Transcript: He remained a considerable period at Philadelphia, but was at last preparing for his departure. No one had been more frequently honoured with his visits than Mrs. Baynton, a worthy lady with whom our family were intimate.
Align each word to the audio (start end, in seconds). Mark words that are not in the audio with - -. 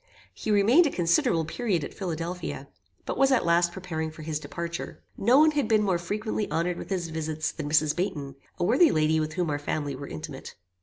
He 0.33 0.49
remained 0.49 0.87
a 0.87 0.89
considerable 0.89 1.45
period 1.45 1.83
at 1.83 1.93
Philadelphia, 1.93 2.67
but 3.05 3.19
was 3.19 3.31
at 3.31 3.45
last 3.45 3.71
preparing 3.71 4.09
for 4.09 4.23
his 4.23 4.39
departure. 4.39 5.03
No 5.15 5.37
one 5.37 5.51
had 5.51 5.67
been 5.67 5.83
more 5.83 5.99
frequently 5.99 6.49
honoured 6.49 6.77
with 6.79 6.89
his 6.89 7.09
visits 7.09 7.51
than 7.51 7.69
Mrs. 7.69 7.95
Baynton, 7.95 8.33
a 8.57 8.63
worthy 8.63 8.89
lady 8.89 9.19
with 9.19 9.33
whom 9.33 9.51
our 9.51 9.59
family 9.59 9.95
were 9.95 10.07
intimate. 10.07 10.55